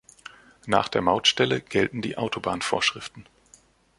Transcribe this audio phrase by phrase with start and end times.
[0.65, 3.27] Nach der Mautstelle gelten die Autobahnvorschriften.